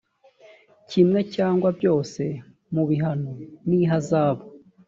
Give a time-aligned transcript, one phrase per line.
[0.89, 2.21] kimwe cyangwa byose
[2.73, 3.31] mu bihano
[3.67, 4.45] n ihazabu